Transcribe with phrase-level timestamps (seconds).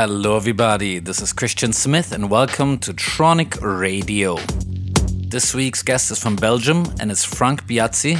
[0.00, 1.00] Hello, everybody.
[1.00, 4.36] This is Christian Smith, and welcome to Tronic Radio.
[5.26, 8.14] This week's guest is from Belgium, and it's Frank Biazzi.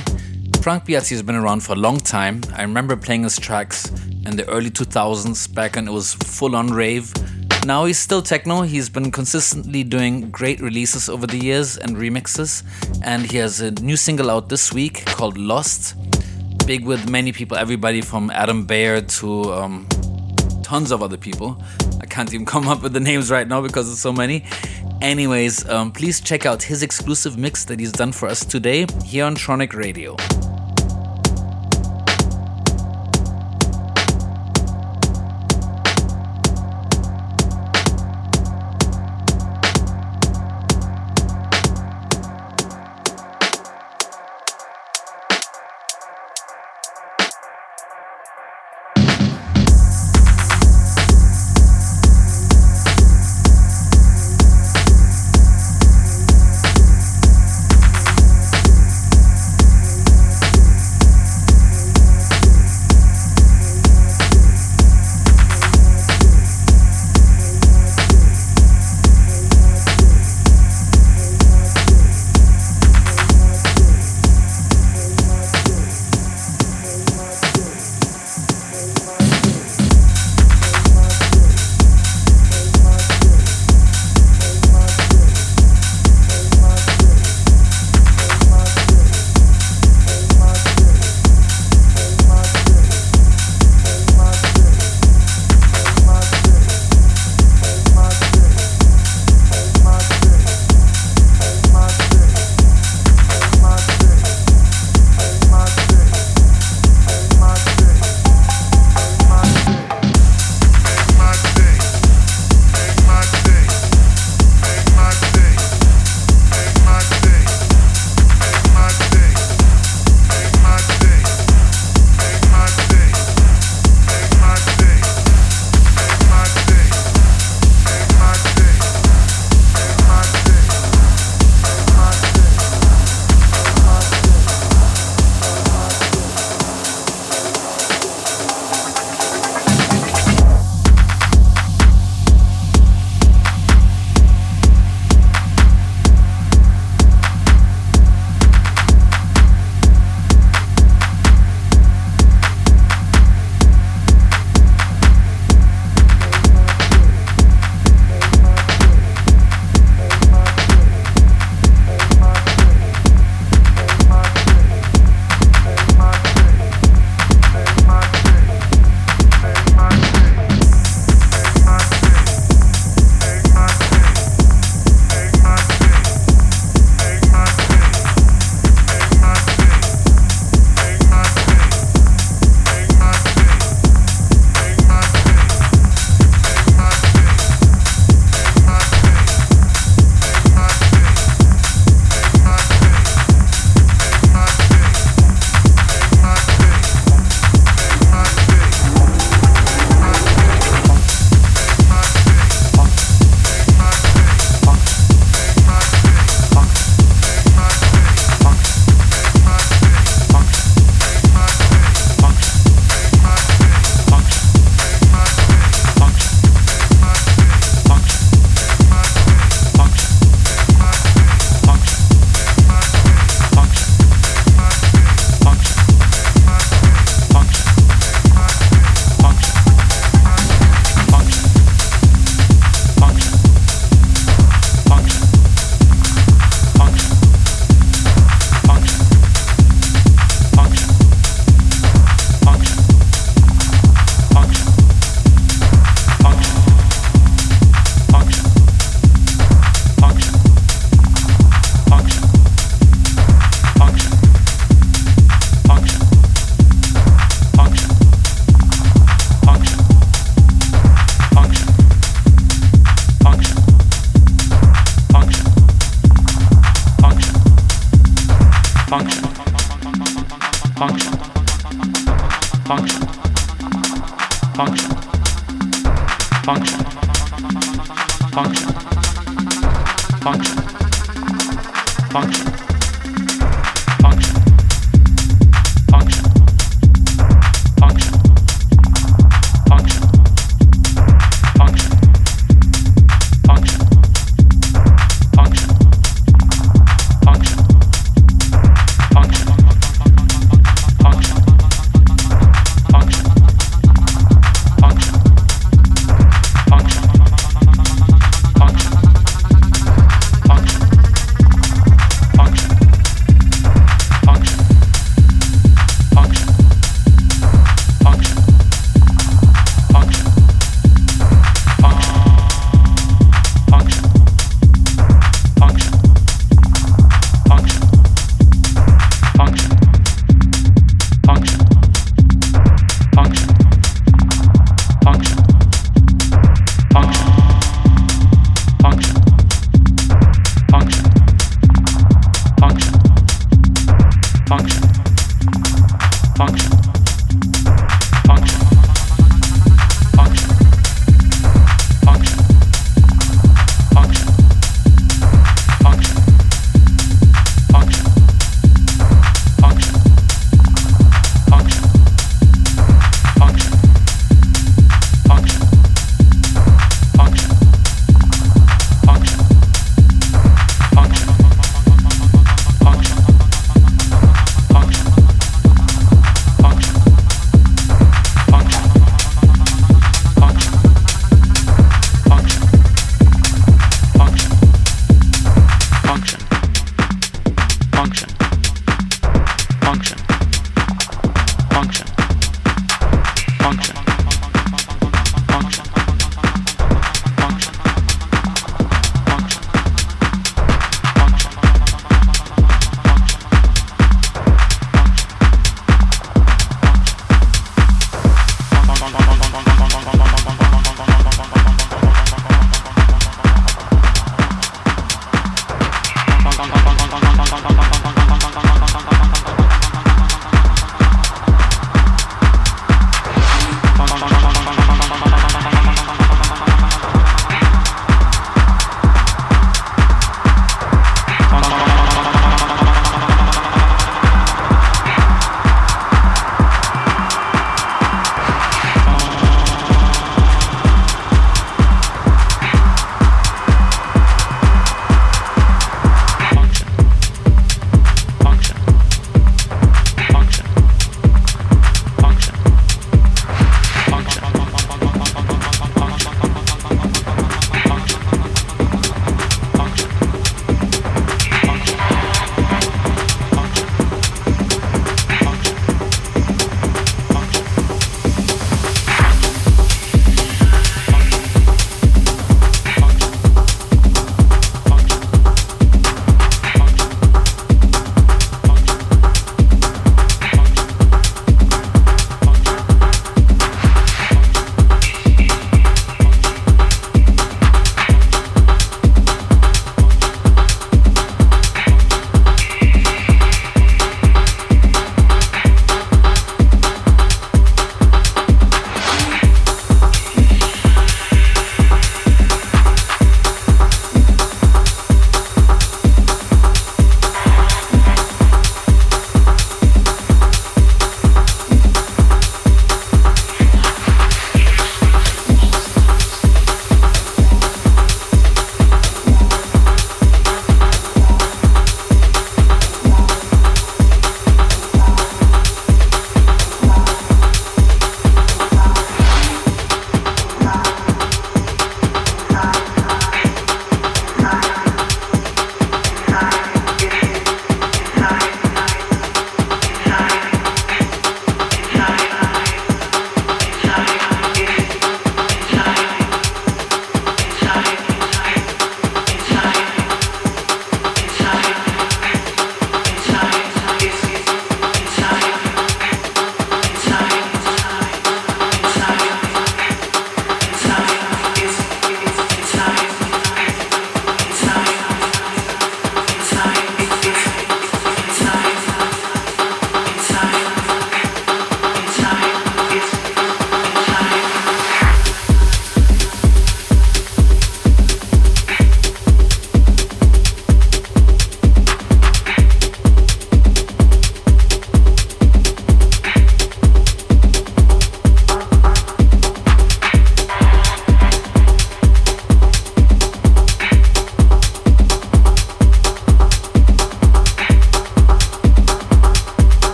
[0.61, 2.41] Frank Biazzi has been around for a long time.
[2.57, 3.89] I remember playing his tracks
[4.27, 7.15] in the early 2000s, back when it was full on rave.
[7.65, 8.63] Now he's still techno.
[8.63, 12.65] He's been consistently doing great releases over the years and remixes,
[13.05, 15.95] and he has a new single out this week called Lost.
[16.67, 19.87] Big with many people, everybody from Adam Beyer to um,
[20.69, 21.57] tons of other people.
[21.99, 24.45] I can't even come up with the names right now because there's so many.
[25.01, 29.25] Anyways, um, please check out his exclusive mix that he's done for us today here
[29.25, 30.15] on Tronic Radio.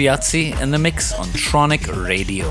[0.00, 2.50] Biazzi in the mix on Tronic Radio.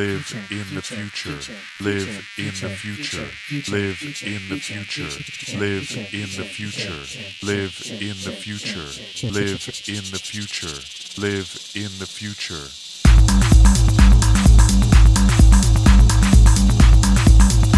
[0.00, 3.28] Live in the future, live in the future,
[3.70, 5.10] live in the future,
[5.58, 7.04] live in the future,
[7.44, 8.88] live in the future,
[9.28, 10.78] live in the future,
[11.20, 12.66] live in the future.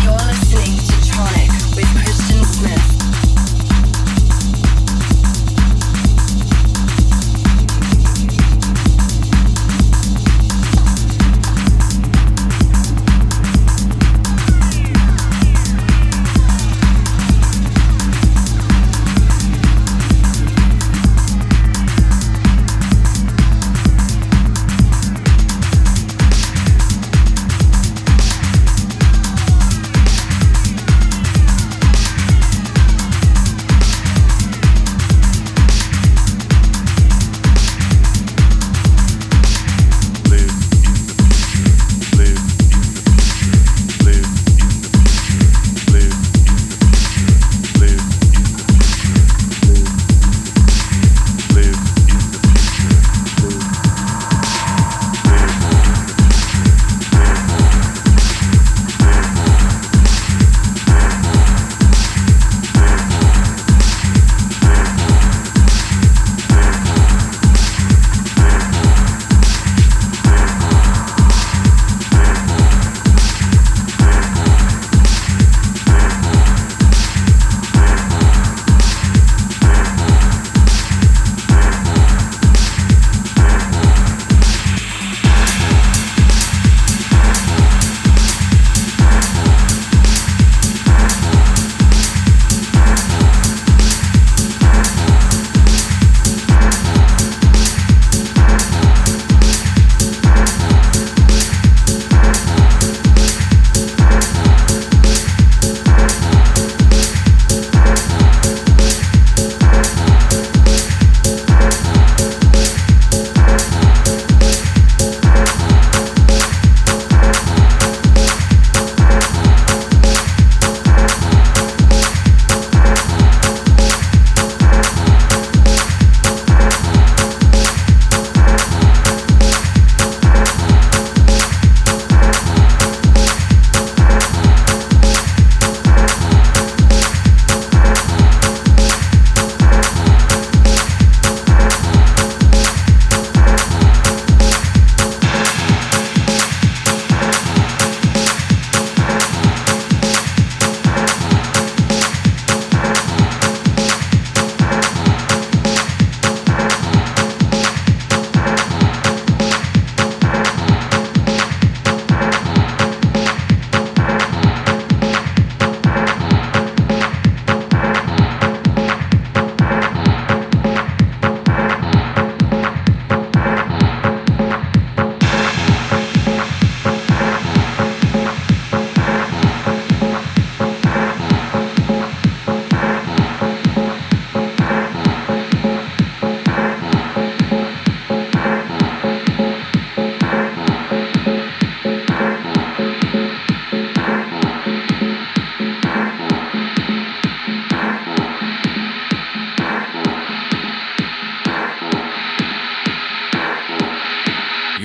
[0.04, 0.41] You're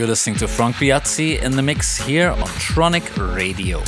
[0.07, 3.83] listening to Frank Biazzi in the mix here on Tronic Radio.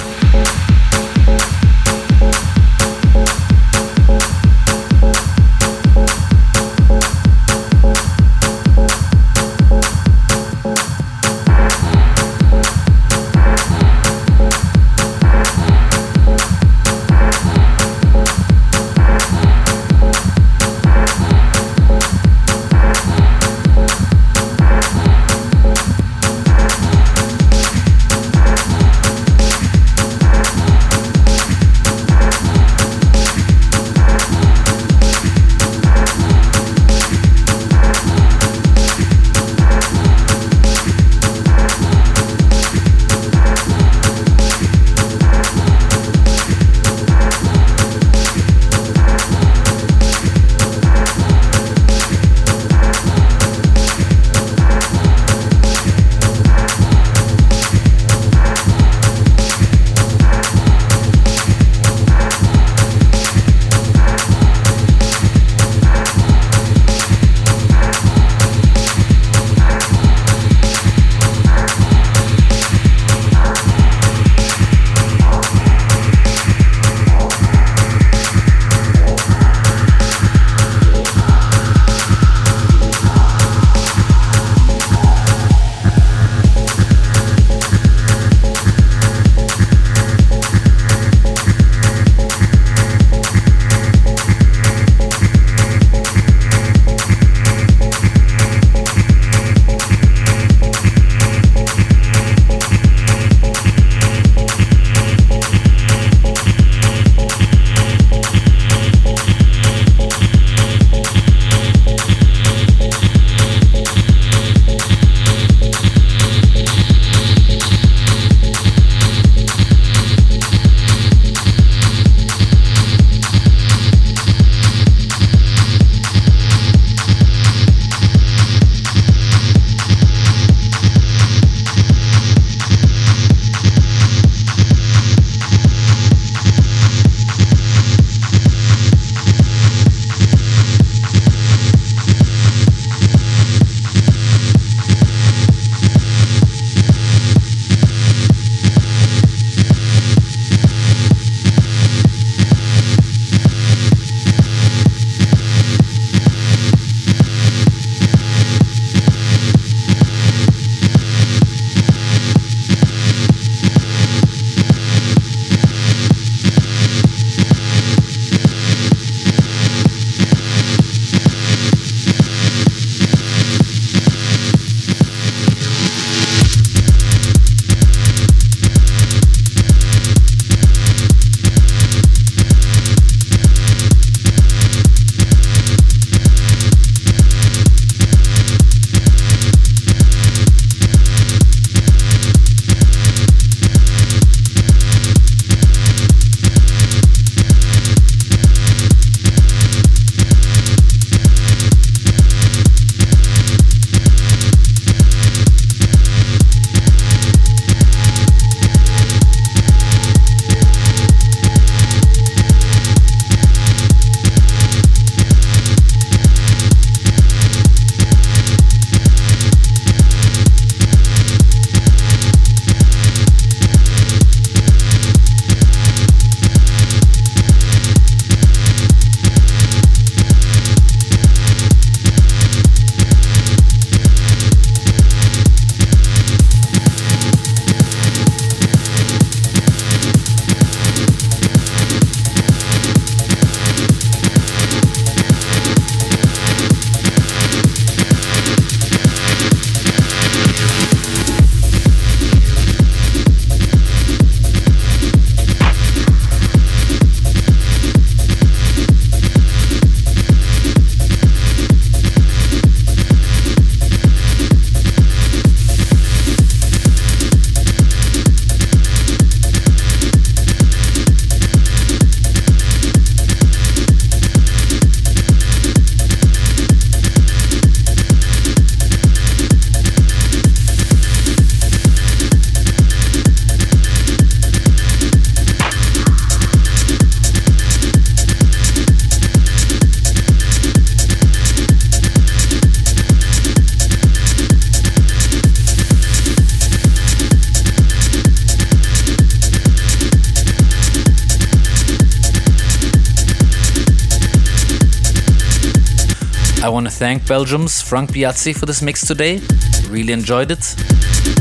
[306.99, 309.39] Thank Belgium's Frank Biazzi for this mix today.
[309.87, 310.75] Really enjoyed it.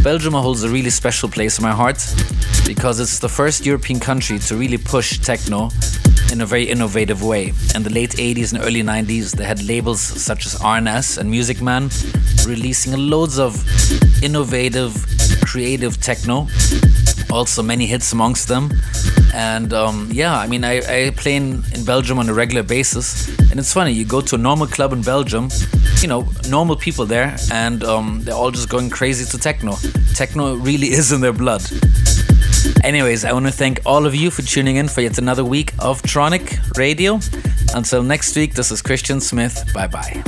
[0.04, 1.98] Belgium holds a really special place in my heart
[2.64, 5.70] because it's the first European country to really push techno
[6.30, 7.52] in a very innovative way.
[7.74, 11.60] In the late 80s and early 90s, they had labels such as R&S and Music
[11.60, 11.90] Man
[12.46, 13.56] releasing loads of
[14.22, 14.94] innovative,
[15.42, 16.46] creative techno.
[17.32, 18.70] Also, many hits amongst them.
[19.34, 23.28] And um, yeah, I mean, I, I play in, in Belgium on a regular basis.
[23.50, 25.48] And it's funny, you go to a normal club in Belgium,
[26.00, 29.76] you know, normal people there, and um, they're all just going crazy to techno.
[30.14, 31.62] Techno really is in their blood.
[32.84, 35.72] Anyways, I want to thank all of you for tuning in for yet another week
[35.78, 37.20] of Tronic Radio.
[37.74, 39.70] Until next week, this is Christian Smith.
[39.72, 40.22] Bye bye.